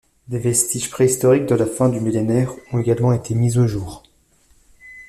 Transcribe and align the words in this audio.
Des 0.29 0.39
vestiges 0.39 0.89
préhistoriques 0.89 1.45
de 1.45 1.53
la 1.53 1.67
fin 1.67 1.87
du 1.87 1.99
millénaire 1.99 2.53
ont 2.71 2.79
également 2.79 3.13
été 3.13 3.35
mis 3.35 3.59
au 3.59 3.67
jour. 3.67 4.01